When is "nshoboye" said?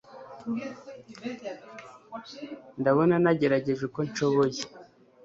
4.09-4.61